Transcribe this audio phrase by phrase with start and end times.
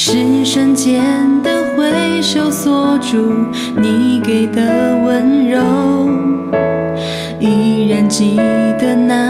[0.00, 1.02] 是瞬间
[1.42, 3.16] 的挥手锁住
[3.76, 5.58] 你给的温柔，
[7.40, 8.36] 依然记
[8.78, 9.27] 得那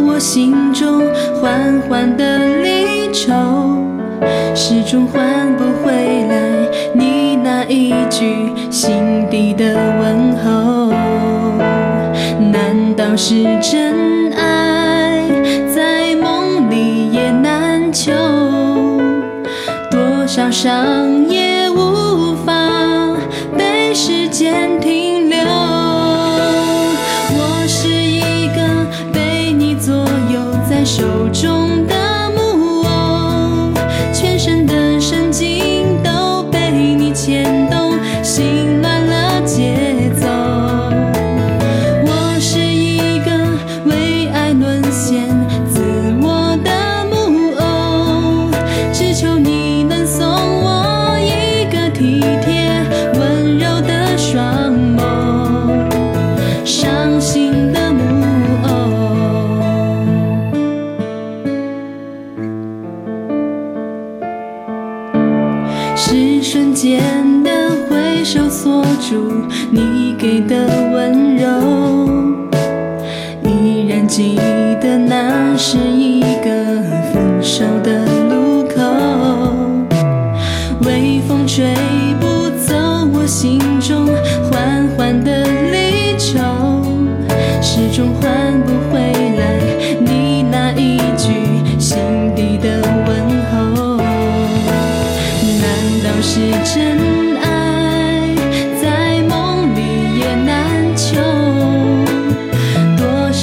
[0.00, 1.02] 我心中
[1.40, 3.32] 缓缓的离愁，
[4.54, 5.92] 始终换不回
[6.28, 10.92] 来你那一句心底的问候。
[12.52, 15.22] 难道是真爱，
[15.74, 18.12] 在梦里也难求？
[19.90, 21.09] 多少伤
[31.20, 33.72] 手中的木偶
[34.10, 37.92] 全身的神经都被你牵动
[38.24, 39.79] 心乱了节
[66.12, 67.00] 是瞬间
[67.44, 67.50] 的
[67.88, 69.30] 挥手锁住
[69.70, 71.46] 你给的温柔，
[73.44, 74.34] 依然记
[74.80, 78.82] 得那是一个分手的路口，
[80.84, 81.76] 微风吹
[82.18, 82.26] 不
[82.58, 82.74] 走
[83.12, 83.60] 我心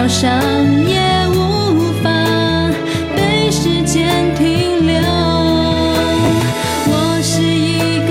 [0.00, 0.30] 早上
[0.88, 2.10] 也无法
[3.14, 4.98] 被时间停留
[6.86, 8.10] 我是一个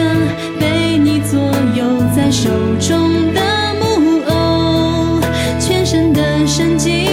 [0.59, 1.39] 被你左
[1.73, 1.83] 右
[2.15, 2.47] 在手
[2.79, 3.41] 中的
[3.79, 5.19] 木偶
[5.59, 7.08] 全身的神经